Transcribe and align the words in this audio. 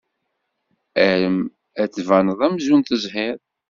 Arem 1.07 1.37
ad 1.81 1.87
d-tbaned 1.89 2.39
amzun 2.47 2.81
tezhid. 2.87 3.39